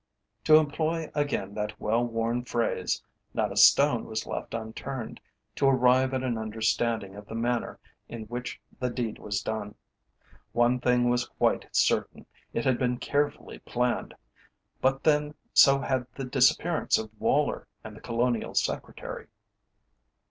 To 0.45 0.55
employ 0.55 1.11
again 1.13 1.53
that 1.53 1.79
well 1.79 2.03
worn 2.03 2.43
phrase, 2.43 3.03
not 3.35 3.51
a 3.51 3.55
stone 3.55 4.05
was 4.05 4.25
left 4.25 4.55
unturned 4.55 5.21
to 5.57 5.67
arrive 5.69 6.15
at 6.15 6.23
an 6.23 6.39
understanding 6.39 7.15
of 7.15 7.27
the 7.27 7.35
manner 7.35 7.77
in 8.09 8.23
which 8.23 8.59
the 8.79 8.89
deed 8.89 9.19
was 9.19 9.43
done. 9.43 9.75
One 10.53 10.79
thing 10.79 11.07
was 11.11 11.27
quite 11.27 11.67
certain, 11.71 12.25
it 12.51 12.65
had 12.65 12.79
been 12.79 12.97
carefully 12.97 13.59
planned; 13.59 14.15
but 14.81 15.03
then 15.03 15.35
so 15.53 15.77
had 15.79 16.07
the 16.15 16.25
disappearance 16.25 16.97
of 16.97 17.11
Woller 17.19 17.67
and 17.83 17.95
the 17.95 18.01
Colonial 18.01 18.55
Secretary. 18.55 19.27